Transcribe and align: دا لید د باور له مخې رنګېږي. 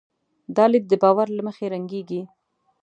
دا 0.55 0.65
لید 0.71 0.85
د 0.89 0.93
باور 1.03 1.27
له 1.37 1.41
مخې 1.47 1.65
رنګېږي. 1.73 2.21